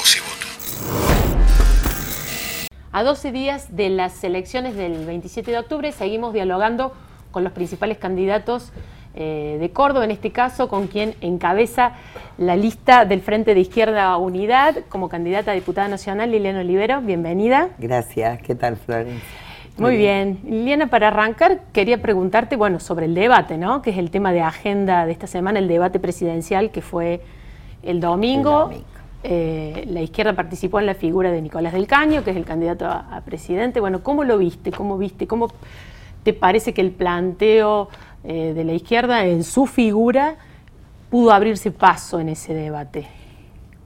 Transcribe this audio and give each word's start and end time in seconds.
voz 0.00 0.16
y 0.16 0.20
voto. 0.20 0.46
A 2.92 3.02
12 3.02 3.32
días 3.32 3.76
de 3.76 3.90
las 3.90 4.24
elecciones 4.24 4.74
del 4.74 5.04
27 5.04 5.50
de 5.50 5.58
octubre 5.58 5.92
seguimos 5.92 6.32
dialogando 6.32 6.94
con 7.30 7.44
los 7.44 7.52
principales 7.52 7.98
candidatos 7.98 8.72
eh, 9.14 9.58
de 9.60 9.70
Córdoba, 9.70 10.04
en 10.04 10.10
este 10.10 10.32
caso 10.32 10.68
con 10.68 10.86
quien 10.86 11.14
encabeza 11.20 11.92
la 12.38 12.56
lista 12.56 13.04
del 13.04 13.20
Frente 13.20 13.54
de 13.54 13.60
Izquierda 13.60 14.16
Unidad 14.16 14.76
como 14.88 15.08
candidata 15.08 15.50
a 15.50 15.54
diputada 15.54 15.88
nacional, 15.88 16.30
Liliana 16.30 16.60
Olivero. 16.60 17.02
Bienvenida. 17.02 17.68
Gracias. 17.78 18.40
¿Qué 18.40 18.54
tal, 18.54 18.76
Florencia? 18.76 19.20
Muy 19.76 19.96
bien. 19.96 20.40
Liliana, 20.44 20.86
para 20.88 21.08
arrancar, 21.08 21.60
quería 21.72 22.00
preguntarte, 22.00 22.56
bueno, 22.56 22.80
sobre 22.80 23.06
el 23.06 23.14
debate, 23.14 23.58
¿no? 23.58 23.82
Que 23.82 23.90
es 23.90 23.98
el 23.98 24.10
tema 24.10 24.32
de 24.32 24.40
agenda 24.40 25.04
de 25.04 25.12
esta 25.12 25.26
semana, 25.26 25.58
el 25.58 25.68
debate 25.68 26.00
presidencial 26.00 26.70
que 26.70 26.80
fue 26.80 27.20
el 27.82 28.00
domingo. 28.00 28.70
Eh, 29.22 29.84
la 29.88 30.00
izquierda 30.00 30.34
participó 30.34 30.80
en 30.80 30.86
la 30.86 30.94
figura 30.94 31.30
de 31.30 31.42
Nicolás 31.42 31.72
del 31.72 31.86
Caño, 31.86 32.24
que 32.24 32.30
es 32.30 32.36
el 32.36 32.44
candidato 32.44 32.86
a 32.86 33.22
presidente. 33.24 33.80
Bueno, 33.80 34.02
¿cómo 34.02 34.24
lo 34.24 34.38
viste? 34.38 34.72
¿Cómo 34.72 34.96
viste? 34.96 35.26
¿Cómo 35.26 35.48
te 36.22 36.32
parece 36.32 36.74
que 36.74 36.80
el 36.80 36.90
planteo 36.90 37.88
eh, 38.24 38.52
de 38.54 38.64
la 38.64 38.72
izquierda 38.72 39.24
en 39.24 39.44
su 39.44 39.66
figura 39.66 40.36
pudo 41.10 41.32
abrirse 41.32 41.70
paso 41.70 42.20
en 42.20 42.28
ese 42.28 42.54
debate? 42.54 43.06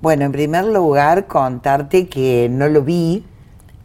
Bueno, 0.01 0.25
en 0.25 0.33
primer 0.33 0.65
lugar, 0.65 1.27
contarte 1.27 2.09
que 2.09 2.49
no 2.51 2.69
lo 2.69 2.83
vi, 2.83 3.25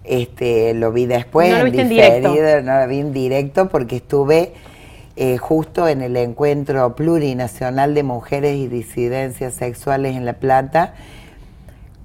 este, 0.04 0.74
lo 0.74 0.92
vi 0.92 1.06
después, 1.06 1.52
no 1.52 1.60
lo 1.60 1.68
en, 1.68 1.90
directo. 1.90 2.36
no 2.64 2.82
lo 2.82 2.88
vi 2.88 3.00
en 3.00 3.14
directo 3.14 3.70
porque 3.70 3.98
estuve 3.98 4.54
eh, 5.16 5.38
justo 5.38 5.88
en 5.88 6.02
el 6.02 6.18
encuentro 6.18 6.96
plurinacional 6.96 7.94
de 7.94 8.04
mujeres 8.04 8.56
y 8.58 8.68
disidencias 8.68 9.54
sexuales 9.54 10.18
en 10.18 10.26
La 10.26 10.34
Plata, 10.34 10.96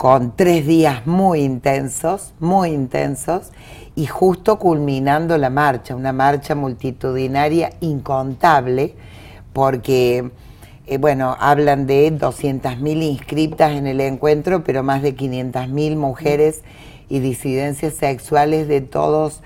con 0.04 0.36
tres 0.36 0.66
días 0.66 1.06
muy 1.06 1.40
intensos, 1.40 2.34
muy 2.38 2.72
intensos, 2.72 3.52
y 3.96 4.04
justo 4.04 4.58
culminando 4.58 5.38
la 5.38 5.48
marcha, 5.48 5.96
una 5.96 6.12
marcha 6.12 6.54
multitudinaria 6.54 7.72
incontable, 7.80 8.96
porque, 9.54 10.30
eh, 10.86 10.98
bueno, 10.98 11.34
hablan 11.40 11.86
de 11.86 12.12
200.000 12.12 13.02
inscriptas 13.02 13.72
en 13.72 13.86
el 13.86 13.98
encuentro, 14.02 14.62
pero 14.62 14.82
más 14.82 15.00
de 15.00 15.16
500.000 15.16 15.96
mujeres 15.96 16.64
y 17.08 17.20
disidencias 17.20 17.94
sexuales 17.94 18.68
de 18.68 18.82
todos 18.82 19.40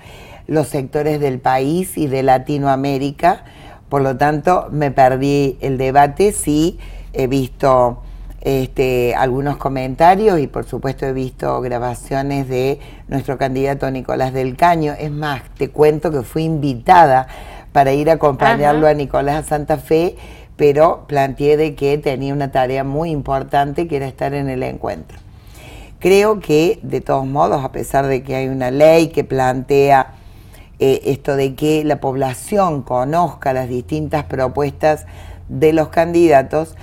los 0.45 0.67
sectores 0.67 1.21
del 1.21 1.39
país 1.39 1.97
y 1.97 2.07
de 2.07 2.21
Latinoamérica. 2.21 3.45
Por 3.87 4.01
lo 4.01 4.17
tanto, 4.17 4.67
me 4.71 4.91
perdí 4.91 5.57
el 5.61 5.77
debate, 5.77 6.33
sí 6.33 6.79
he 7.13 7.27
visto 7.27 8.01
este, 8.41 9.15
algunos 9.15 9.57
comentarios 9.57 10.39
y 10.39 10.47
por 10.47 10.65
supuesto 10.65 11.05
he 11.05 11.13
visto 11.13 11.59
grabaciones 11.61 12.47
de 12.47 12.79
nuestro 13.07 13.37
candidato 13.37 13.89
Nicolás 13.91 14.33
del 14.33 14.55
Caño. 14.55 14.93
Es 14.97 15.11
más, 15.11 15.41
te 15.57 15.69
cuento 15.69 16.11
que 16.11 16.21
fui 16.21 16.43
invitada 16.43 17.27
para 17.71 17.93
ir 17.93 18.09
a 18.09 18.13
acompañarlo 18.13 18.87
a 18.87 18.93
Nicolás 18.93 19.45
a 19.45 19.47
Santa 19.47 19.77
Fe, 19.77 20.15
pero 20.55 21.05
planteé 21.07 21.57
de 21.57 21.75
que 21.75 21.97
tenía 21.97 22.33
una 22.33 22.51
tarea 22.51 22.83
muy 22.83 23.11
importante 23.11 23.87
que 23.87 23.97
era 23.97 24.07
estar 24.07 24.33
en 24.33 24.49
el 24.49 24.63
encuentro. 24.63 25.17
Creo 25.99 26.39
que 26.39 26.79
de 26.81 27.01
todos 27.01 27.25
modos, 27.25 27.63
a 27.63 27.71
pesar 27.71 28.07
de 28.07 28.23
que 28.23 28.35
hay 28.35 28.47
una 28.47 28.71
ley 28.71 29.09
que 29.09 29.25
plantea 29.25 30.13
eh, 30.79 31.01
esto 31.05 31.35
de 31.35 31.55
que 31.55 31.83
la 31.83 31.99
población 31.99 32.83
conozca 32.83 33.51
las 33.51 33.67
distintas 33.67 34.23
propuestas 34.23 35.05
de 35.49 35.73
los 35.73 35.89
candidatos, 35.89 36.75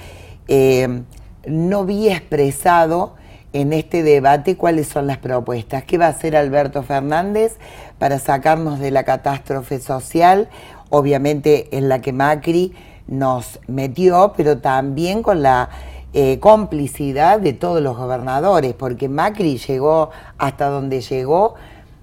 eh, 0.49 1.03
no 1.47 1.85
vi 1.85 2.09
expresado 2.09 3.15
en 3.53 3.73
este 3.73 4.03
debate 4.03 4.57
cuáles 4.57 4.89
son 4.89 5.07
las 5.07 5.19
propuestas. 5.19 5.85
¿Qué 5.85 5.99
va 5.99 6.07
a 6.07 6.11
hacer 6.11 6.37
Alberto 6.37 6.83
Fernández 6.83 7.57
para 7.99 8.19
sacarnos 8.19 8.79
de 8.79 8.91
la 8.91 9.05
catástrofe 9.05 9.81
social? 9.81 10.49
Obviamente 10.91 11.77
en 11.77 11.89
la 11.89 12.01
que 12.01 12.13
Macri 12.13 12.75
nos 13.07 13.61
metió, 13.67 14.35
pero 14.37 14.59
también 14.59 15.23
con 15.23 15.43
la 15.43 15.71
eh, 16.13 16.39
complicidad 16.41 17.41
de 17.41 17.53
todos 17.53 17.83
los 17.83 17.97
gobernadores, 17.97 18.75
porque 18.75 19.09
Macri 19.09 19.59
llegó 19.59 20.11
hasta 20.39 20.69
donde 20.69 21.01
llegó 21.01 21.55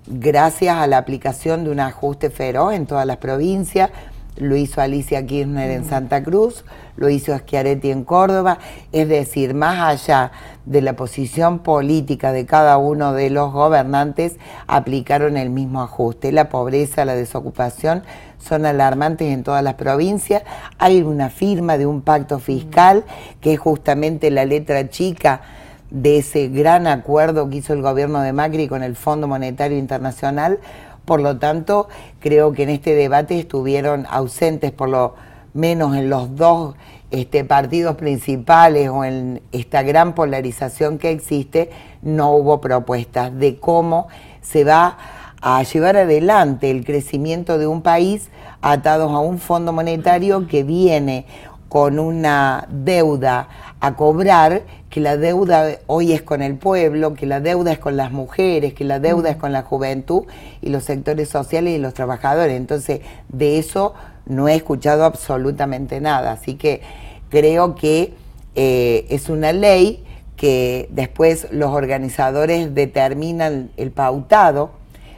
gracias 0.07 0.77
a 0.77 0.87
la 0.87 0.97
aplicación 0.97 1.63
de 1.63 1.71
un 1.71 1.79
ajuste 1.79 2.29
feroz 2.29 2.73
en 2.73 2.85
todas 2.85 3.05
las 3.05 3.17
provincias, 3.17 3.89
lo 4.37 4.55
hizo 4.55 4.81
Alicia 4.81 5.25
Kirchner 5.25 5.69
en 5.71 5.81
mm. 5.83 5.89
Santa 5.89 6.23
Cruz, 6.23 6.65
lo 6.95 7.09
hizo 7.09 7.37
Schiaretti 7.37 7.91
en 7.91 8.03
Córdoba, 8.03 8.59
es 8.91 9.07
decir, 9.07 9.53
más 9.53 9.79
allá 9.79 10.31
de 10.65 10.81
la 10.81 10.95
posición 10.95 11.59
política 11.59 12.31
de 12.31 12.45
cada 12.45 12.77
uno 12.77 13.13
de 13.13 13.29
los 13.29 13.51
gobernantes, 13.51 14.37
aplicaron 14.67 15.37
el 15.37 15.49
mismo 15.49 15.81
ajuste. 15.81 16.31
La 16.31 16.49
pobreza, 16.49 17.05
la 17.05 17.15
desocupación 17.15 18.03
son 18.37 18.65
alarmantes 18.65 19.33
en 19.33 19.43
todas 19.43 19.63
las 19.63 19.75
provincias. 19.75 20.43
Hay 20.77 21.01
una 21.01 21.29
firma 21.29 21.77
de 21.77 21.85
un 21.85 22.01
pacto 22.01 22.39
fiscal, 22.39 23.03
que 23.41 23.53
es 23.53 23.59
justamente 23.59 24.31
la 24.31 24.45
letra 24.45 24.89
chica 24.89 25.41
de 25.89 26.17
ese 26.17 26.47
gran 26.47 26.87
acuerdo 26.87 27.49
que 27.49 27.57
hizo 27.57 27.73
el 27.73 27.81
gobierno 27.81 28.21
de 28.21 28.33
Macri 28.33 28.67
con 28.67 28.81
el 28.81 28.95
Fondo 28.95 29.27
Monetario 29.27 29.77
Internacional 29.77 30.59
por 31.05 31.21
lo 31.21 31.37
tanto, 31.37 31.89
creo 32.19 32.53
que 32.53 32.63
en 32.63 32.69
este 32.69 32.95
debate 32.95 33.37
estuvieron 33.37 34.05
ausentes, 34.09 34.71
por 34.71 34.89
lo 34.89 35.15
menos 35.53 35.95
en 35.95 36.09
los 36.09 36.35
dos 36.35 36.75
este, 37.11 37.45
partidos 37.45 37.95
principales 37.95 38.89
o 38.89 39.05
en 39.05 39.41
esta 39.51 39.83
gran 39.83 40.15
polarización 40.15 40.97
que 40.97 41.11
existe, 41.11 41.69
no 42.01 42.31
hubo 42.31 42.59
propuestas 42.59 43.37
de 43.37 43.59
cómo 43.59 44.07
se 44.41 44.63
va 44.63 44.97
a 45.41 45.61
llevar 45.63 45.97
adelante 45.97 46.71
el 46.71 46.85
crecimiento 46.85 47.57
de 47.57 47.67
un 47.67 47.81
país 47.81 48.29
atados 48.61 49.11
a 49.11 49.19
un 49.19 49.39
fondo 49.39 49.73
monetario 49.73 50.47
que 50.47 50.63
viene 50.63 51.25
con 51.69 51.99
una 51.99 52.67
deuda 52.69 53.49
a 53.79 53.95
cobrar, 53.95 54.61
que 54.89 54.99
la 54.99 55.17
deuda 55.17 55.79
hoy 55.87 56.13
es 56.13 56.21
con 56.21 56.41
el 56.41 56.55
pueblo, 56.55 57.15
que 57.15 57.25
la 57.25 57.39
deuda 57.41 57.73
es 57.73 57.79
con 57.79 57.97
las 57.97 58.11
mujeres, 58.11 58.73
que 58.73 58.85
la 58.85 58.99
deuda 58.99 59.31
es 59.31 59.37
con 59.37 59.51
la 59.51 59.63
juventud 59.63 60.23
y 60.61 60.69
los 60.69 60.83
sectores 60.83 61.29
sociales 61.29 61.73
y 61.73 61.79
los 61.79 61.93
trabajadores. 61.93 62.55
Entonces, 62.55 63.01
de 63.27 63.57
eso 63.57 63.95
no 64.25 64.47
he 64.47 64.55
escuchado 64.55 65.05
absolutamente 65.05 66.01
nada. 66.01 66.31
Así 66.31 66.55
que 66.55 66.81
creo 67.29 67.75
que 67.75 68.13
eh, 68.55 69.05
es 69.09 69.29
una 69.29 69.53
ley 69.53 70.03
que 70.35 70.87
después 70.91 71.47
los 71.51 71.71
organizadores 71.71 72.73
determinan 72.73 73.71
el 73.77 73.91
pautado, 73.91 74.71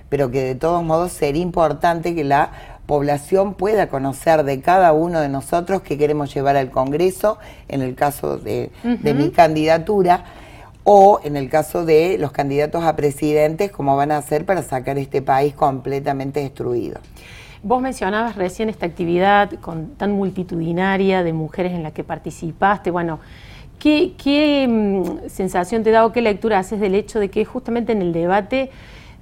pero 0.09 0.31
que 0.31 0.41
de 0.41 0.55
todos 0.55 0.83
modos 0.83 1.11
sería 1.11 1.41
importante 1.41 2.15
que 2.15 2.23
la 2.23 2.51
población 2.85 3.55
pueda 3.55 3.87
conocer 3.87 4.43
de 4.43 4.61
cada 4.61 4.93
uno 4.93 5.19
de 5.19 5.29
nosotros 5.29 5.81
que 5.81 5.97
queremos 5.97 6.33
llevar 6.33 6.55
al 6.55 6.69
Congreso, 6.69 7.37
en 7.67 7.81
el 7.81 7.95
caso 7.95 8.37
de, 8.37 8.71
mi 8.83 9.31
candidatura, 9.31 10.25
o 10.83 11.19
en 11.23 11.35
el 11.35 11.49
caso 11.49 11.83
de 11.83 12.17
los 12.19 12.31
candidatos 12.31 12.83
a 12.83 12.95
presidentes, 12.95 13.71
cómo 13.71 13.95
van 13.95 14.11
a 14.11 14.17
hacer 14.17 14.45
para 14.45 14.61
sacar 14.61 14.99
este 14.99 15.23
país 15.23 15.55
completamente 15.55 16.41
destruido. 16.41 16.99
Vos 17.67 17.81
mencionabas 17.81 18.35
recién 18.35 18.69
esta 18.69 18.85
actividad 18.85 19.49
con, 19.53 19.95
tan 19.95 20.11
multitudinaria 20.11 21.23
de 21.23 21.33
mujeres 21.33 21.73
en 21.73 21.81
la 21.81 21.89
que 21.89 22.03
participaste. 22.03 22.91
Bueno, 22.91 23.19
¿qué, 23.79 24.67
mm, 24.69 25.29
sensación 25.29 25.81
te 25.81 25.89
da 25.89 26.05
o 26.05 26.11
qué 26.11 26.21
lectura 26.21 26.59
haces 26.59 26.79
del 26.79 26.93
hecho 26.93 27.19
de 27.19 27.29
que 27.29 27.43
justamente 27.43 27.91
en 27.93 28.03
el 28.03 28.13
debate 28.13 28.69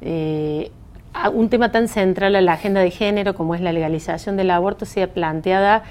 eh, 0.01 0.71
un 1.33 1.47
tema 1.47 1.71
tan 1.71 1.87
central 1.87 2.35
a 2.35 2.41
la 2.41 2.51
agenda 2.51 2.81
de 2.81 2.91
género 2.91 3.33
como 3.33 3.55
es 3.55 3.61
la 3.61 3.71
legalización 3.71 4.35
del 4.35 4.51
aborto 4.51 4.85
sea 4.85 5.07
planteada 5.13 5.83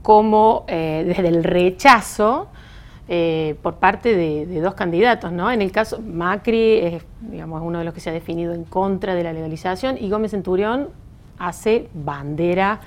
como 0.00 0.66
eh, 0.68 1.02
desde 1.04 1.26
el 1.26 1.42
rechazo 1.42 2.46
eh, 3.08 3.56
por 3.60 3.78
parte 3.78 4.14
de, 4.14 4.60
dos 4.60 4.74
candidatos, 4.74 5.32
¿no? 5.32 5.50
En 5.50 5.62
el 5.62 5.72
caso, 5.72 6.00
Macri 6.00 6.78
es 6.78 7.02
digamos, 7.22 7.60
uno 7.64 7.80
de 7.80 7.84
los 7.84 7.92
que 7.92 7.98
se 7.98 8.10
ha 8.10 8.12
definido 8.12 8.54
en 8.54 8.62
contra 8.62 9.16
de 9.16 9.24
la 9.24 9.32
legalización 9.32 9.98
y 9.98 10.08
Gómez 10.08 10.30
Centurión 10.30 10.90
hace 11.38 11.88
bandera 11.94 12.80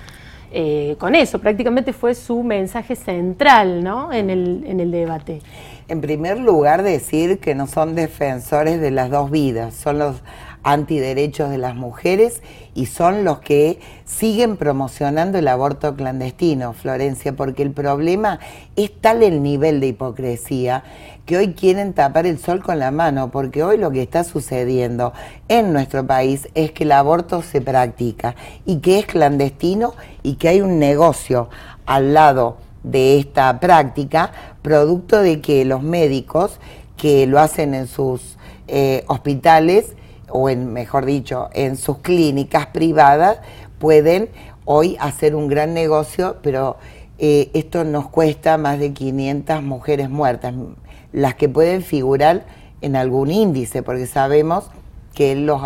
eh, 0.51 0.95
con 0.99 1.15
eso. 1.15 1.39
Prácticamente 1.39 1.93
fue 1.93 2.13
su 2.13 2.43
mensaje 2.43 2.95
central 2.95 3.83
¿no? 3.83 4.11
en, 4.11 4.29
el, 4.29 4.63
en 4.67 4.79
el 4.79 4.91
debate. 4.91 5.41
En 5.87 6.01
primer 6.01 6.39
lugar, 6.39 6.83
decir 6.83 7.39
que 7.39 7.55
no 7.55 7.67
son 7.67 7.95
defensores 7.95 8.79
de 8.79 8.91
las 8.91 9.09
dos 9.09 9.31
vidas, 9.31 9.73
son 9.73 9.99
los 9.99 10.21
antiderechos 10.63 11.49
de 11.49 11.57
las 11.57 11.75
mujeres 11.75 12.41
y 12.73 12.85
son 12.85 13.23
los 13.23 13.39
que 13.39 13.79
siguen 14.05 14.57
promocionando 14.57 15.37
el 15.37 15.47
aborto 15.47 15.95
clandestino, 15.95 16.73
Florencia, 16.73 17.33
porque 17.33 17.63
el 17.63 17.71
problema 17.71 18.39
es 18.75 18.91
tal 19.01 19.23
el 19.23 19.41
nivel 19.41 19.79
de 19.79 19.87
hipocresía 19.87 20.83
que 21.25 21.37
hoy 21.37 21.53
quieren 21.53 21.93
tapar 21.93 22.25
el 22.25 22.39
sol 22.39 22.61
con 22.61 22.79
la 22.79 22.91
mano, 22.91 23.31
porque 23.31 23.63
hoy 23.63 23.77
lo 23.77 23.91
que 23.91 24.01
está 24.01 24.23
sucediendo 24.23 25.13
en 25.47 25.73
nuestro 25.73 26.05
país 26.05 26.47
es 26.55 26.71
que 26.71 26.83
el 26.83 26.91
aborto 26.91 27.41
se 27.41 27.61
practica 27.61 28.35
y 28.65 28.77
que 28.77 28.99
es 28.99 29.05
clandestino 29.05 29.93
y 30.23 30.35
que 30.35 30.49
hay 30.49 30.61
un 30.61 30.79
negocio 30.79 31.49
al 31.85 32.13
lado 32.13 32.57
de 32.83 33.19
esta 33.19 33.59
práctica, 33.59 34.31
producto 34.61 35.21
de 35.21 35.41
que 35.41 35.65
los 35.65 35.83
médicos 35.83 36.59
que 36.97 37.27
lo 37.27 37.39
hacen 37.39 37.73
en 37.73 37.87
sus 37.87 38.37
eh, 38.67 39.03
hospitales 39.07 39.95
o 40.31 40.49
en, 40.49 40.73
mejor 40.73 41.05
dicho, 41.05 41.49
en 41.53 41.77
sus 41.77 41.99
clínicas 41.99 42.67
privadas, 42.67 43.39
pueden 43.79 44.29
hoy 44.65 44.97
hacer 44.99 45.35
un 45.35 45.47
gran 45.47 45.73
negocio, 45.73 46.37
pero 46.41 46.77
eh, 47.17 47.51
esto 47.53 47.83
nos 47.83 48.09
cuesta 48.09 48.57
más 48.57 48.79
de 48.79 48.93
500 48.93 49.61
mujeres 49.63 50.09
muertas, 50.09 50.53
las 51.11 51.35
que 51.35 51.49
pueden 51.49 51.81
figurar 51.83 52.45
en 52.81 52.95
algún 52.95 53.31
índice, 53.31 53.83
porque 53.83 54.07
sabemos 54.07 54.65
que 55.13 55.35
los, 55.35 55.61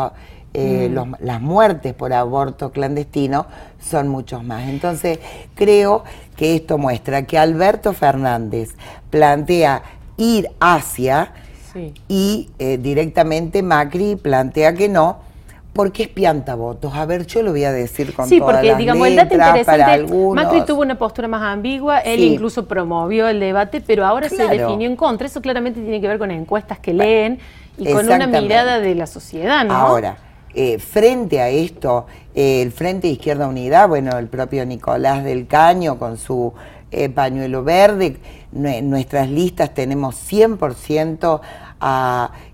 eh, 0.53 0.89
mm. 0.89 1.15
las 1.19 1.41
muertes 1.41 1.93
por 1.93 2.13
aborto 2.13 2.71
clandestino 2.71 3.45
son 3.79 4.07
muchos 4.07 4.43
más. 4.43 4.67
Entonces, 4.67 5.19
creo 5.53 6.03
que 6.35 6.55
esto 6.55 6.77
muestra 6.77 7.25
que 7.25 7.37
Alberto 7.37 7.93
Fernández 7.93 8.75
plantea 9.09 9.83
ir 10.17 10.49
hacia 10.59 11.33
y 12.07 12.49
eh, 12.59 12.77
directamente 12.77 13.61
Macri 13.63 14.15
plantea 14.15 14.73
que 14.73 14.89
no, 14.89 15.17
porque 15.73 16.03
es 16.03 16.09
pianta 16.09 16.55
votos. 16.55 16.93
A 16.95 17.05
ver, 17.05 17.25
yo 17.27 17.41
lo 17.41 17.51
voy 17.51 17.65
a 17.65 17.71
decir 17.71 18.13
con 18.13 18.27
sí, 18.27 18.39
todas 18.39 18.55
porque, 18.55 18.75
digamos, 18.75 19.07
el 19.07 19.15
dato 19.17 19.35
interesante, 19.35 20.13
Macri 20.33 20.63
tuvo 20.65 20.81
una 20.81 20.97
postura 20.97 21.27
más 21.27 21.41
ambigua, 21.41 21.99
él 21.99 22.21
incluso 22.21 22.65
promovió 22.65 23.27
el 23.27 23.39
debate, 23.39 23.81
pero 23.81 24.05
ahora 24.05 24.29
se 24.29 24.47
definió 24.47 24.89
en 24.89 24.95
contra. 24.95 25.27
Eso 25.27 25.41
claramente 25.41 25.81
tiene 25.81 25.99
que 25.99 26.07
ver 26.07 26.17
con 26.17 26.31
encuestas 26.31 26.79
que 26.79 26.93
leen 26.93 27.39
y 27.77 27.91
con 27.91 28.05
una 28.05 28.27
mirada 28.27 28.79
de 28.79 28.95
la 28.95 29.05
sociedad, 29.05 29.65
¿no? 29.65 29.73
Ahora, 29.73 30.17
eh, 30.53 30.79
frente 30.79 31.41
a 31.41 31.49
esto, 31.49 32.05
eh, 32.33 32.61
el 32.61 32.71
Frente 32.71 33.07
de 33.07 33.13
Izquierda 33.13 33.47
Unidad, 33.47 33.89
bueno, 33.89 34.17
el 34.17 34.27
propio 34.27 34.65
Nicolás 34.65 35.25
del 35.25 35.45
Caño 35.47 35.99
con 35.99 36.17
su 36.17 36.53
pañuelo 37.13 37.61
verde, 37.61 38.15
nuestras 38.55 39.29
listas 39.29 39.73
tenemos 39.73 40.15
100% 40.31 41.41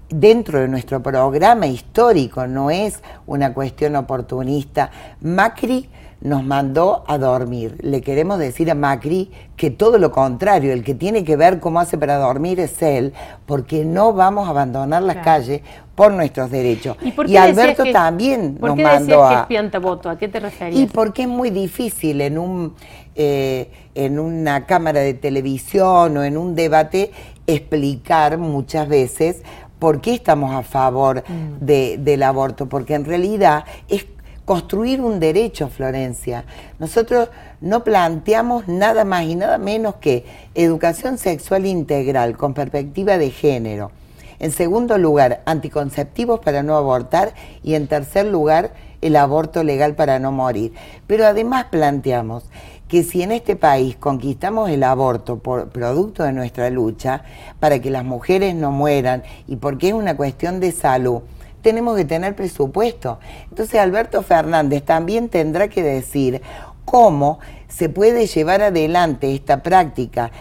dentro 0.10 0.60
de 0.60 0.68
nuestro 0.68 1.02
programa 1.02 1.68
histórico, 1.68 2.46
no 2.48 2.70
es 2.70 3.02
una 3.28 3.54
cuestión 3.54 3.96
oportunista. 3.96 4.92
Macri 5.22 5.90
nos 6.22 6.44
mandó 6.44 7.04
a 7.08 7.18
dormir. 7.18 7.78
Le 7.82 8.02
queremos 8.02 8.38
decir 8.38 8.70
a 8.72 8.76
Macri 8.76 9.32
que 9.56 9.72
todo 9.72 9.98
lo 9.98 10.12
contrario, 10.12 10.72
el 10.72 10.84
que 10.84 10.96
tiene 10.96 11.24
que 11.24 11.36
ver 11.36 11.60
cómo 11.60 11.80
hace 11.80 11.98
para 11.98 12.18
dormir 12.18 12.60
es 12.60 12.82
él, 12.82 13.14
porque 13.46 13.84
no 13.86 14.14
vamos 14.14 14.48
a 14.48 14.52
abandonar 14.52 15.04
las 15.04 15.18
calles 15.18 15.62
por 15.96 16.14
nuestros 16.14 16.50
derechos. 16.52 16.98
Y, 17.28 17.36
Alberto 17.36 17.84
también 17.92 18.58
nos 18.60 18.78
mandó 18.78 19.24
a... 19.24 19.48
Que 19.48 19.58
es 19.58 19.82
voto? 19.82 20.10
¿A 20.10 20.18
qué 20.18 20.28
te 20.28 20.40
referías? 20.40 20.80
Y 20.80 20.86
porque 20.88 21.24
es 21.24 21.28
muy 21.28 21.50
difícil 21.50 22.22
en 22.22 22.38
un 22.38 22.76
eh, 23.14 23.70
en 23.94 24.20
una 24.20 24.66
cámara 24.66 25.02
de 25.02 25.14
televisión 25.14 26.16
o 26.16 26.24
en 26.24 26.38
un 26.38 26.56
debate 26.56 27.12
explicar 27.46 28.38
muchas 28.38 28.88
veces 28.88 29.44
por 29.80 30.00
qué 30.00 30.14
estamos 30.14 30.56
a 30.56 30.62
favor 30.62 31.22
mm. 31.28 31.66
del 31.66 32.24
aborto, 32.24 32.70
porque 32.70 32.94
en 32.94 33.04
realidad 33.04 33.66
es 33.90 34.06
construir 34.46 35.02
un 35.02 35.20
derecho, 35.20 35.70
Florencia. 35.70 36.46
Nosotros 36.80 37.30
no 37.62 37.84
planteamos 37.84 38.68
nada 38.68 39.04
más 39.06 39.24
y 39.24 39.36
nada 39.36 39.58
menos 39.58 39.96
que 39.96 40.26
educación 40.56 41.18
sexual 41.18 41.66
integral 41.66 42.38
con 42.38 42.54
perspectiva 42.54 43.18
de 43.18 43.30
género. 43.30 43.92
En 44.40 44.52
segundo 44.52 44.98
lugar, 44.98 45.42
anticonceptivos 45.46 46.40
para 46.40 46.64
no 46.64 46.76
abortar 46.76 47.34
y 47.64 47.76
en 47.76 47.88
tercer 47.88 48.26
lugar, 48.26 48.74
el 49.02 49.16
aborto 49.16 49.64
legal 49.64 49.96
para 49.96 50.20
no 50.20 50.32
morir. 50.32 50.74
Pero 51.08 51.26
además 51.26 51.66
planteamos 51.66 52.46
que 52.88 53.04
si 53.04 53.22
en 53.22 53.32
este 53.32 53.56
país 53.56 53.96
conquistamos 53.96 54.70
el 54.70 54.84
aborto 54.84 55.40
por 55.40 55.70
producto 55.70 56.24
de 56.24 56.34
nuestra 56.34 56.70
lucha, 56.70 57.24
para 57.60 57.80
que 57.80 57.90
las 57.90 58.04
mujeres 58.04 58.54
no 58.54 58.72
mueran 58.72 59.24
y 59.48 59.56
porque 59.56 59.90
es 59.90 59.94
una 59.94 60.18
cuestión 60.18 60.60
de 60.60 60.72
salud, 60.72 61.22
tenemos 61.62 61.98
que 61.98 62.06
tener 62.06 62.36
presupuesto. 62.36 63.20
Entonces 63.50 63.80
Alberto 63.80 64.22
Fernández 64.22 64.84
también 64.84 65.30
tendrá 65.30 65.68
que 65.68 65.84
decir 65.84 66.42
cómo 66.86 67.40
se 67.68 67.90
puede 67.90 68.28
llevar 68.28 68.62
adelante 68.62 69.34
esta 69.34 69.64
práctica 69.64 70.32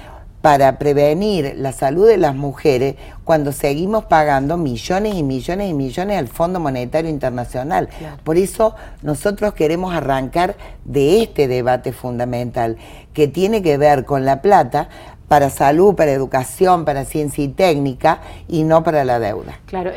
para 0.41 0.79
prevenir 0.79 1.55
la 1.59 1.73
salud 1.73 2.09
de 2.09 2.17
las 2.17 2.35
mujeres 2.35 2.97
cuando 3.25 3.53
seguimos 3.53 4.07
pagando 4.07 4.57
millones 4.57 5.15
y 5.15 5.23
millones 5.23 5.71
y 5.71 5.75
millones 5.75 6.19
al 6.19 6.29
Fondo 6.29 6.59
Monetario 6.61 7.11
Internacional. 7.11 7.89
Por 8.25 8.39
eso 8.39 8.75
nosotros 9.03 9.53
queremos 9.53 9.95
arrancar 9.95 10.57
de 10.85 11.23
este 11.23 11.47
debate 11.47 11.93
fundamental 11.93 12.79
que 13.13 13.29
tiene 13.29 13.63
que 13.63 13.77
ver 13.77 14.07
con 14.07 14.25
la 14.25 14.41
plata 14.41 14.89
para 15.31 15.49
salud, 15.49 15.95
para 15.95 16.11
educación, 16.11 16.85
para 16.85 17.05
ciencia 17.05 17.45
y 17.45 17.47
técnica 17.47 18.21
y 18.49 18.65
no 18.65 18.83
para 18.83 19.05
la 19.05 19.21
deuda. 19.21 19.61
Claro, 19.67 19.93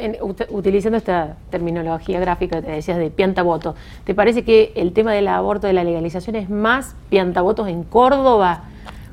utilizando 0.49 0.95
esta 0.95 1.37
terminología 1.49 2.19
gráfica 2.19 2.57
que 2.57 2.67
te 2.67 2.71
decías 2.73 2.99
de 2.99 3.09
piantavoto, 3.09 3.73
¿te 4.03 4.13
parece 4.13 4.43
que 4.43 4.71
el 4.75 4.93
tema 4.93 5.11
del 5.11 5.27
aborto, 5.27 5.65
de 5.65 5.73
la 5.73 5.83
legalización 5.83 6.35
es 6.35 6.51
más 6.51 6.95
piantavotos 7.09 7.67
en 7.67 7.83
Córdoba? 7.83 8.65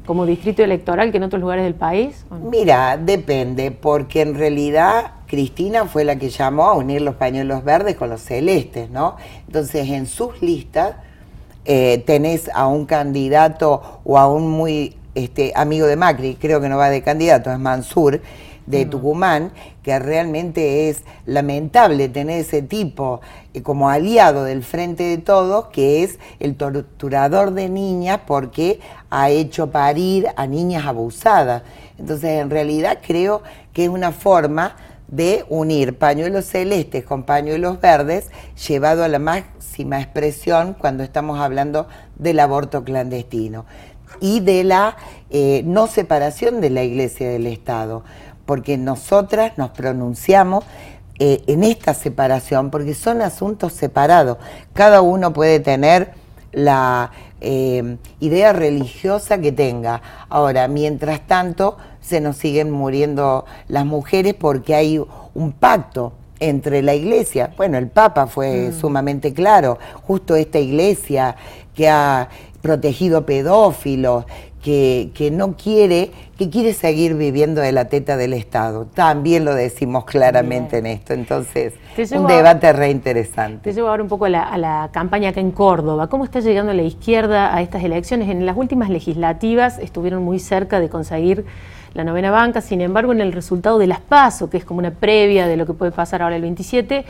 como 0.07 0.27
distrito 0.27 0.65
electoral 0.65 1.13
que 1.13 1.19
en 1.19 1.23
otros 1.23 1.41
lugares 1.41 1.63
del 1.63 1.75
país? 1.75 2.27
Mira, 2.43 2.97
depende, 2.97 3.71
porque 3.71 4.23
en 4.23 4.35
realidad 4.35 5.13
Cristina 5.27 5.85
fue 5.85 6.03
la 6.05 6.17
que 6.17 6.31
llamó 6.31 6.65
a 6.65 6.75
unir 6.75 7.01
los 7.01 7.15
pañuelos 7.15 7.63
verdes 7.63 7.95
con 7.97 8.11
los 8.11 8.21
celestes, 8.21 8.91
¿no? 8.91 9.17
Entonces, 9.47 9.89
en 9.89 10.07
sus 10.07 10.43
listas 10.43 10.97
eh, 11.65 12.03
tenés 12.07 12.51
a 12.53 12.67
un 12.67 12.87
candidato 12.87 14.01
o 14.03 14.19
a 14.19 14.27
un 14.27 14.51
muy 14.51 14.97
este, 15.15 15.53
amigo 15.55 15.87
de 15.87 15.97
Macri, 15.97 16.37
creo 16.37 16.61
que 16.61 16.69
no 16.69 16.77
va 16.77 16.91
de 16.91 17.03
candidato, 17.03 17.51
es 17.51 17.59
Mansur, 17.59 18.21
de 18.67 18.87
mm. 18.87 18.91
Tucumán, 18.91 19.53
que 19.83 19.99
realmente 19.99 20.89
es 20.89 21.03
lamentable 21.27 22.09
tener 22.09 22.41
ese 22.41 22.63
tipo 22.63 23.21
eh, 23.53 23.63
como 23.63 23.91
aliado 23.91 24.45
del 24.45 24.63
Frente 24.63 25.05
de 25.05 25.19
Todos, 25.19 25.67
que 25.69 26.03
es 26.03 26.19
el 26.39 26.57
torturador 26.57 27.53
de 27.53 27.69
niñas 27.69 28.21
porque 28.27 28.81
ha 29.11 29.31
hecho 29.31 29.71
parir 29.71 30.29
a 30.37 30.47
niñas 30.47 30.87
abusadas. 30.87 31.63
Entonces, 31.99 32.41
en 32.41 32.51
realidad 32.51 32.99
creo 33.07 33.43
que 33.73 33.85
es 33.85 33.91
una 33.91 34.13
forma 34.13 34.77
de 35.09 35.45
unir 35.49 35.99
pañuelos 35.99 36.45
celestes 36.45 37.05
con 37.05 37.25
pañuelos 37.25 37.81
verdes, 37.81 38.31
llevado 38.69 39.03
a 39.03 39.09
la 39.09 39.19
máxima 39.19 40.01
expresión 40.01 40.75
cuando 40.79 41.03
estamos 41.03 41.41
hablando 41.41 41.89
del 42.17 42.39
aborto 42.39 42.85
clandestino 42.85 43.65
y 44.21 44.41
de 44.41 44.65
la 44.65 44.97
eh, 45.31 45.63
no 45.65 45.87
separación 45.87 46.61
de 46.61 46.71
la 46.71 46.83
Iglesia 46.83 47.29
del 47.29 47.47
Estado 47.47 48.03
porque 48.51 48.77
nosotras 48.77 49.53
nos 49.59 49.71
pronunciamos 49.71 50.65
eh, 51.21 51.45
en 51.47 51.63
esta 51.63 51.95
separación, 51.95 52.71
porque 52.71 52.95
son 52.95 53.23
asuntos 53.23 53.75
separados. 53.75 54.39
Cada 54.73 55.03
uno 55.03 55.33
puede 55.33 55.61
tener 55.61 56.15
la 56.51 57.13
eh, 57.41 57.97
idea 58.19 58.53
religiosa 58.53 59.39
que 59.39 59.53
tenga. 59.53 60.03
Ahora, 60.29 60.67
mientras 60.67 61.25
tanto, 61.29 61.77
se 62.01 62.21
nos 62.21 62.39
siguen 62.39 62.73
muriendo 62.73 63.45
las 63.69 63.87
mujeres 63.87 64.35
porque 64.35 64.75
hay 64.75 65.01
un 65.35 65.53
pacto 65.53 66.15
entre 66.41 66.83
la 66.83 66.95
iglesia. 66.95 67.53
Bueno, 67.57 67.79
el 67.79 67.87
Papa 67.87 68.27
fue 68.27 68.71
mm. 68.71 68.81
sumamente 68.81 69.33
claro, 69.33 69.79
justo 70.03 70.35
esta 70.35 70.59
iglesia 70.59 71.37
que 71.73 71.89
ha 71.89 72.29
protegido 72.61 73.27
pedófilos, 73.27 74.25
que, 74.63 75.31
no 75.33 75.57
quiere, 75.57 76.11
que 76.37 76.51
quiere 76.51 76.73
seguir 76.75 77.15
viviendo 77.15 77.61
de 77.61 77.73
la 77.73 77.87
teta 77.87 78.17
del 78.17 78.35
Estado. 78.35 78.87
También 78.87 79.45
lo 79.45 79.55
decimos 79.55 80.05
claramente 80.05 80.79
en 80.79 80.87
esto. 80.87 81.15
Entonces, 81.15 81.75
un 82.13 82.27
debate 82.27 82.73
re 82.73 82.91
interesante. 82.91 83.71
Te 83.71 83.73
llevo 83.73 83.89
ahora 83.89 84.03
un 84.03 84.09
poco 84.09 84.27
a 84.27 84.29
la, 84.29 84.91
campaña 84.93 85.31
acá 85.31 85.41
en 85.41 85.51
Córdoba. 85.51 86.09
¿Cómo 86.09 86.25
está 86.25 86.41
llegando 86.41 86.73
la 86.75 86.83
izquierda 86.83 87.55
a 87.55 87.63
estas 87.63 87.83
elecciones? 87.83 88.29
En 88.29 88.45
las 88.45 88.57
últimas 88.57 88.91
legislativas 88.91 89.79
estuvieron 89.79 90.23
muy 90.23 90.39
cerca 90.39 90.79
de 90.79 90.89
conseguir 90.89 91.47
la 91.95 92.05
novena 92.05 92.31
banca, 92.31 92.61
sin 92.61 92.81
embargo, 92.83 93.13
en 93.13 93.21
el 93.21 93.33
resultado 93.33 93.79
de 93.79 93.89
las 93.89 94.01
PASO, 94.01 94.49
que 94.49 94.59
es 94.59 94.65
como 94.65 94.79
una 94.79 94.93
previa 94.93 95.49
de 95.49 95.57
lo 95.57 95.67
que 95.67 95.73
puede 95.73 95.91
pasar 95.91 96.23
ahora 96.23 96.37
el 96.37 96.43
27, 96.43 97.05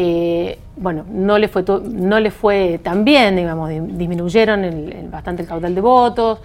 eh, 0.00 0.60
bueno, 0.76 1.04
no 1.10 1.38
le 1.38 1.48
fue 1.48 1.64
no 1.82 2.20
le 2.20 2.30
fue 2.30 2.78
tan 2.84 3.04
bien, 3.04 3.34
digamos, 3.34 3.68
disminuyeron 3.68 5.10
bastante 5.10 5.42
el 5.42 5.48
caudal 5.48 5.74
de 5.74 5.80
votos, 5.80 6.38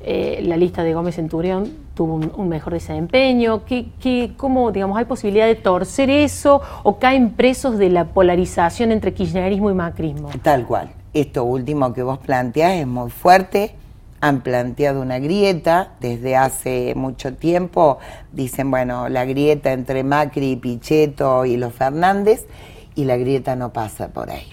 eh, 0.00 0.38
la 0.44 0.56
lista 0.56 0.84
de 0.84 0.94
Gómez 0.94 1.16
Centurión 1.16 1.72
tuvo 1.94 2.20
un, 2.36 2.48
mejor 2.48 2.72
desempeño. 2.72 3.64
¿Qué, 3.64 4.32
cómo, 4.36 4.70
digamos, 4.70 4.96
hay 4.96 5.06
posibilidad 5.06 5.48
de 5.48 5.56
torcer 5.56 6.08
eso 6.08 6.62
o 6.84 7.00
caen 7.00 7.30
presos 7.30 7.78
de 7.78 7.90
la 7.90 8.04
polarización 8.04 8.92
entre 8.92 9.12
kirchnerismo 9.12 9.72
y 9.72 9.74
macrismo? 9.74 10.30
Tal 10.40 10.64
cual. 10.64 10.90
Esto 11.12 11.42
último 11.42 11.92
que 11.92 12.04
vos 12.04 12.18
planteás 12.18 12.74
es 12.74 12.86
muy 12.86 13.10
fuerte. 13.10 13.74
Han 14.20 14.42
planteado 14.42 15.02
una 15.02 15.18
grieta 15.18 15.94
desde 15.98 16.36
hace 16.36 16.94
mucho 16.94 17.34
tiempo. 17.34 17.98
Dicen, 18.30 18.70
bueno, 18.70 19.08
la 19.08 19.24
grieta 19.24 19.72
entre 19.72 20.04
Macri, 20.04 20.54
Pichetto 20.54 21.44
y 21.44 21.56
los 21.56 21.72
Fernández, 21.72 22.46
y 22.94 23.04
la 23.04 23.16
grieta 23.16 23.56
no 23.56 23.72
pasa 23.72 24.08
por 24.08 24.30
ahí. 24.30 24.48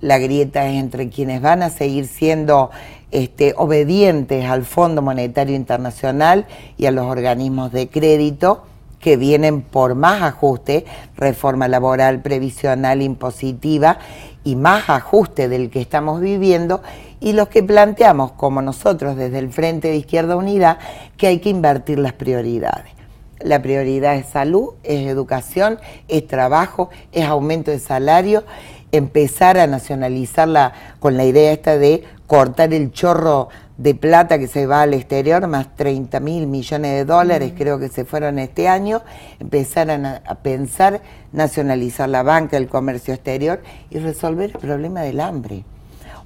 La 0.00 0.18
grieta 0.18 0.66
es 0.66 0.76
entre 0.76 1.08
quienes 1.08 1.40
van 1.40 1.62
a 1.62 1.70
seguir 1.70 2.06
siendo 2.06 2.70
este, 3.10 3.54
obedientes 3.56 4.44
al 4.44 4.64
Fondo 4.64 5.00
Monetario 5.00 5.56
Internacional 5.56 6.46
y 6.76 6.86
a 6.86 6.90
los 6.90 7.06
organismos 7.06 7.72
de 7.72 7.88
crédito 7.88 8.64
que 9.00 9.16
vienen 9.16 9.62
por 9.62 9.94
más 9.94 10.22
ajuste, 10.22 10.84
reforma 11.16 11.68
laboral, 11.68 12.22
previsional, 12.22 13.02
impositiva 13.02 13.98
y 14.42 14.56
más 14.56 14.90
ajuste 14.90 15.48
del 15.48 15.70
que 15.70 15.80
estamos 15.80 16.20
viviendo, 16.20 16.82
y 17.20 17.32
los 17.32 17.48
que 17.48 17.62
planteamos, 17.62 18.32
como 18.32 18.62
nosotros 18.62 19.16
desde 19.16 19.38
el 19.38 19.50
Frente 19.50 19.88
de 19.88 19.96
Izquierda 19.96 20.36
Unida, 20.36 20.78
que 21.16 21.28
hay 21.28 21.38
que 21.38 21.50
invertir 21.50 21.98
las 21.98 22.12
prioridades. 22.12 22.92
La 23.40 23.60
prioridad 23.60 24.16
es 24.16 24.26
salud, 24.26 24.74
es 24.82 25.06
educación, 25.06 25.78
es 26.08 26.26
trabajo, 26.26 26.90
es 27.12 27.24
aumento 27.26 27.70
de 27.70 27.78
salario, 27.78 28.44
empezar 28.92 29.58
a 29.58 29.66
nacionalizarla 29.66 30.72
con 31.00 31.16
la 31.16 31.24
idea 31.24 31.52
esta 31.52 31.76
de 31.76 32.04
cortar 32.26 32.72
el 32.72 32.92
chorro 32.92 33.48
de 33.76 33.94
plata 33.94 34.38
que 34.38 34.46
se 34.46 34.66
va 34.66 34.82
al 34.82 34.94
exterior, 34.94 35.46
más 35.46 35.76
30 35.76 36.18
mil 36.20 36.46
millones 36.46 36.92
de 36.92 37.04
dólares 37.04 37.52
creo 37.56 37.78
que 37.78 37.88
se 37.88 38.04
fueron 38.04 38.38
este 38.38 38.68
año, 38.68 39.02
empezar 39.38 39.90
a, 39.90 40.34
pensar 40.36 41.02
nacionalizar 41.32 42.08
la 42.08 42.22
banca, 42.22 42.56
el 42.56 42.68
comercio 42.68 43.12
exterior 43.12 43.62
y 43.90 43.98
resolver 43.98 44.52
el 44.54 44.58
problema 44.58 45.02
del 45.02 45.20
hambre. 45.20 45.64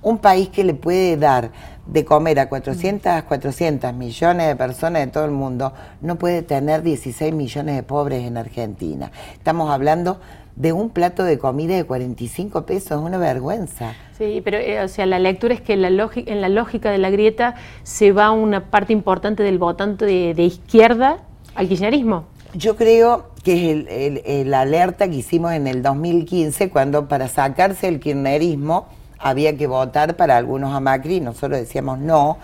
Un 0.03 0.19
país 0.19 0.49
que 0.49 0.65
le 0.65 0.75
puede 0.75 1.17
dar 1.17 1.51
de 1.87 2.05
comer 2.05 2.39
a 2.39 2.49
400, 2.49 3.25
400 3.25 3.93
millones 3.95 4.47
de 4.47 4.57
personas 4.57 5.05
de 5.05 5.11
todo 5.11 5.25
el 5.25 5.31
mundo 5.31 5.73
no 6.01 6.17
puede 6.17 6.43
tener 6.43 6.83
16 6.83 7.35
millones 7.35 7.77
de 7.77 7.83
pobres 7.83 8.25
en 8.25 8.37
Argentina. 8.37 9.11
Estamos 9.35 9.71
hablando 9.71 10.21
de 10.57 10.73
un 10.73 10.91
plato 10.91 11.25
de 11.25 11.39
comida 11.39 11.75
de 11.75 11.85
45 11.85 12.67
pesos, 12.67 12.93
es 12.93 12.99
una 12.99 13.19
vergüenza. 13.19 13.95
Sí, 14.17 14.41
pero 14.45 14.59
eh, 14.59 14.83
o 14.83 14.89
sea, 14.89 15.07
la 15.07 15.19
lectura 15.19 15.55
es 15.55 15.61
que 15.61 15.77
la 15.77 15.89
en 15.89 16.41
la 16.41 16.49
lógica 16.49 16.91
de 16.91 16.99
la 16.99 17.11
grieta 17.11 17.55
se 17.83 18.13
va 18.13 18.31
una 18.31 18.71
parte 18.71 18.93
importante 18.93 19.43
del 19.43 19.59
votante 19.59 20.05
de, 20.05 20.43
izquierda 20.43 21.19
al 21.55 21.69
kirchnerismo. 21.69 22.25
Yo 22.55 22.77
creo 22.77 23.31
que 23.43 23.55
es 23.55 23.87
el, 23.89 24.23
el, 24.25 24.55
alerta 24.55 25.09
que 25.09 25.17
hicimos 25.17 25.53
en 25.53 25.67
el 25.67 25.83
2015 25.83 26.69
cuando 26.71 27.09
para 27.09 27.29
sacarse 27.29 27.89
el 27.89 28.01
kirchnerismo 28.01 28.89
había 29.21 29.57
que 29.57 29.67
votar 29.67 30.17
para 30.17 30.37
algunos 30.37 30.75
a 30.75 30.81
Macri, 30.81 31.21
nosotros 31.21 31.61
decíamos 31.61 31.99
no, 31.99 32.39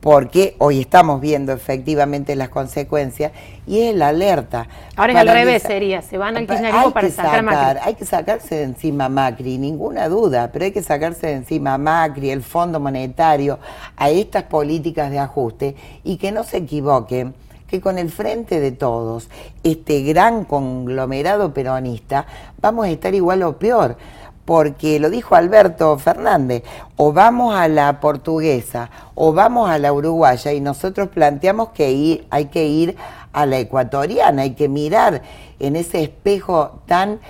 porque 0.00 0.54
hoy 0.58 0.80
estamos 0.80 1.20
viendo 1.20 1.52
efectivamente 1.52 2.36
las 2.36 2.48
consecuencias 2.50 3.32
y 3.66 3.80
es 3.80 3.94
la 3.94 4.08
alerta. 4.08 4.68
Ahora 4.96 5.12
es 5.12 5.18
al 5.18 5.28
revés, 5.28 5.62
sería, 5.62 6.02
se 6.02 6.18
van 6.18 6.36
al 6.36 6.46
kirchnerismo 6.46 6.92
para 6.92 7.10
sacar, 7.10 7.42
Macri. 7.42 7.80
Hay 7.84 7.94
que 7.94 8.04
sacarse 8.04 8.56
de 8.56 8.62
encima 8.64 9.06
a 9.06 9.08
Macri, 9.08 9.58
ninguna 9.58 10.08
duda, 10.08 10.50
pero 10.52 10.66
hay 10.66 10.72
que 10.72 10.82
sacarse 10.82 11.28
de 11.28 11.32
encima 11.34 11.74
a 11.74 11.78
Macri, 11.78 12.30
el 12.30 12.42
Fondo 12.42 12.78
Monetario, 12.78 13.58
a 13.96 14.10
estas 14.10 14.44
políticas 14.44 15.10
de 15.10 15.18
ajuste 15.18 15.76
y 16.04 16.16
que 16.16 16.32
no 16.32 16.44
se 16.44 16.58
equivoquen 16.58 17.34
que 17.68 17.82
con 17.82 17.98
el 17.98 18.10
frente 18.10 18.60
de 18.60 18.72
todos, 18.72 19.28
este 19.62 20.02
gran 20.02 20.44
conglomerado 20.44 21.52
peronista, 21.52 22.26
vamos 22.62 22.86
a 22.86 22.88
estar 22.88 23.14
igual 23.14 23.42
o 23.42 23.58
peor 23.58 23.98
porque 24.48 24.98
lo 24.98 25.10
dijo 25.10 25.34
Alberto 25.34 25.98
Fernández, 25.98 26.62
o 26.96 27.12
vamos 27.12 27.54
a 27.54 27.68
la 27.68 28.00
portuguesa 28.00 28.88
o 29.14 29.34
vamos 29.34 29.68
a 29.68 29.78
la 29.78 29.92
uruguaya 29.92 30.54
y 30.54 30.60
nosotros 30.62 31.10
planteamos 31.10 31.68
que 31.72 32.24
hay 32.30 32.44
que 32.46 32.66
ir 32.66 32.96
a 33.34 33.44
la 33.44 33.58
ecuatoriana, 33.58 34.40
hay 34.40 34.54
que 34.54 34.70
mirar 34.70 35.20
en 35.60 35.76
ese 35.76 36.02
espejo 36.02 36.80
tan 36.86 37.20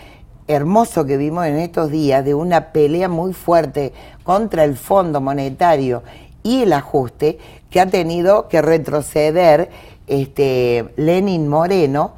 hermoso 0.47 1.07
que 1.07 1.17
vimos 1.17 1.45
en 1.47 1.57
estos 1.57 1.91
días 1.91 2.25
de 2.25 2.35
una 2.37 2.67
pelea 2.71 3.09
muy 3.09 3.33
fuerte 3.33 3.93
contra 4.23 4.63
el 4.63 4.77
Fondo 4.77 5.21
Monetario 5.21 6.05
y 6.45 6.63
el 6.63 6.73
ajuste 6.73 7.41
que 7.69 7.81
ha 7.81 7.87
tenido 7.87 8.47
que 8.47 8.63
retroceder 8.63 9.71
este 10.07 10.95
Lenin 10.95 11.49
Moreno 11.49 12.13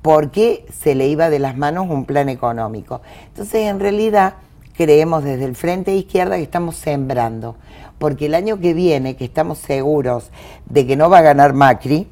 porque 0.00 0.64
se 0.72 0.94
le 0.94 1.08
iba 1.08 1.28
de 1.28 1.40
las 1.40 1.58
manos 1.58 1.90
un 1.90 2.06
plan 2.06 2.30
económico. 2.30 3.02
Entonces, 3.26 3.68
en 3.68 3.80
realidad, 3.80 4.36
creemos 4.76 5.24
desde 5.24 5.44
el 5.44 5.56
Frente 5.56 5.90
de 5.90 5.98
Izquierda 5.98 6.36
que 6.36 6.42
estamos 6.42 6.76
sembrando, 6.76 7.56
porque 7.98 8.26
el 8.26 8.34
año 8.34 8.60
que 8.60 8.74
viene, 8.74 9.16
que 9.16 9.24
estamos 9.24 9.58
seguros 9.58 10.30
de 10.66 10.86
que 10.86 10.96
no 10.96 11.08
va 11.08 11.18
a 11.18 11.22
ganar 11.22 11.54
Macri, 11.54 12.06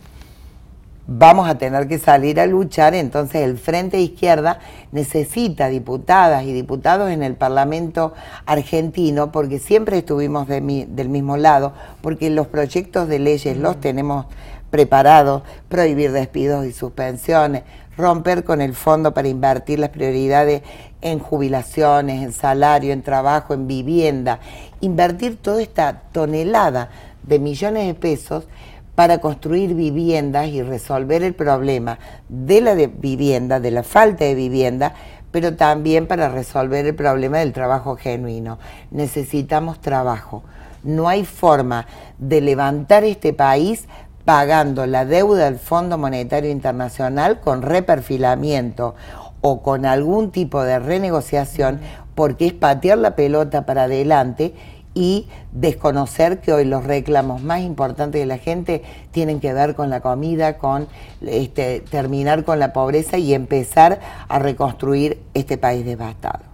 vamos 1.06 1.48
a 1.48 1.58
tener 1.58 1.86
que 1.86 1.98
salir 1.98 2.40
a 2.40 2.46
luchar, 2.46 2.94
entonces 2.94 3.42
el 3.42 3.58
Frente 3.58 3.98
de 3.98 4.04
Izquierda 4.04 4.60
necesita 4.92 5.68
diputadas 5.68 6.44
y 6.44 6.52
diputados 6.52 7.10
en 7.10 7.22
el 7.22 7.34
Parlamento 7.34 8.14
argentino, 8.46 9.30
porque 9.30 9.58
siempre 9.58 9.98
estuvimos 9.98 10.48
del 10.48 11.08
mismo 11.08 11.36
lado, 11.36 11.74
porque 12.00 12.30
los 12.30 12.46
proyectos 12.46 13.08
de 13.08 13.18
leyes 13.18 13.56
los 13.58 13.78
tenemos 13.80 14.26
preparados, 14.70 15.42
prohibir 15.68 16.10
despidos 16.10 16.66
y 16.66 16.72
suspensiones, 16.72 17.62
romper 17.96 18.44
con 18.44 18.60
el 18.60 18.74
fondo 18.74 19.14
para 19.14 19.28
invertir 19.28 19.78
las 19.78 19.90
prioridades 19.90 20.62
en 21.00 21.18
jubilaciones, 21.18 22.22
en 22.22 22.32
salario, 22.32 22.92
en 22.92 23.02
trabajo, 23.02 23.54
en 23.54 23.66
vivienda, 23.66 24.40
invertir 24.80 25.36
toda 25.36 25.62
esta 25.62 26.02
tonelada 26.12 26.90
de 27.22 27.38
millones 27.38 27.86
de 27.86 27.94
pesos 27.94 28.46
para 28.94 29.18
construir 29.18 29.74
viviendas 29.74 30.48
y 30.48 30.62
resolver 30.62 31.22
el 31.22 31.34
problema 31.34 31.98
de 32.28 32.60
la 32.60 32.74
vivienda, 32.74 33.60
de 33.60 33.70
la 33.70 33.82
falta 33.82 34.24
de 34.24 34.34
vivienda, 34.34 34.94
pero 35.30 35.56
también 35.56 36.06
para 36.06 36.28
resolver 36.28 36.86
el 36.86 36.94
problema 36.94 37.38
del 37.38 37.52
trabajo 37.52 37.96
genuino. 37.96 38.58
Necesitamos 38.90 39.80
trabajo. 39.80 40.44
No 40.84 41.08
hay 41.08 41.24
forma 41.24 41.86
de 42.18 42.40
levantar 42.40 43.04
este 43.04 43.32
país 43.32 43.88
pagando 44.24 44.86
la 44.86 45.04
deuda 45.04 45.44
del 45.44 45.58
Fondo 45.58 45.98
Monetario 45.98 46.50
Internacional 46.50 47.40
con 47.40 47.62
reperfilamiento 47.62 48.94
o 49.40 49.62
con 49.62 49.84
algún 49.84 50.30
tipo 50.30 50.62
de 50.62 50.78
renegociación, 50.78 51.80
porque 52.14 52.46
es 52.46 52.52
patear 52.54 52.98
la 52.98 53.16
pelota 53.16 53.66
para 53.66 53.84
adelante 53.84 54.54
y 54.94 55.26
desconocer 55.52 56.40
que 56.40 56.52
hoy 56.52 56.64
los 56.64 56.84
reclamos 56.84 57.42
más 57.42 57.60
importantes 57.60 58.20
de 58.20 58.26
la 58.26 58.38
gente 58.38 58.82
tienen 59.10 59.40
que 59.40 59.52
ver 59.52 59.74
con 59.74 59.90
la 59.90 60.00
comida, 60.00 60.56
con 60.56 60.86
este, 61.20 61.80
terminar 61.80 62.44
con 62.44 62.58
la 62.58 62.72
pobreza 62.72 63.18
y 63.18 63.34
empezar 63.34 64.00
a 64.28 64.38
reconstruir 64.38 65.20
este 65.34 65.58
país 65.58 65.84
devastado. 65.84 66.53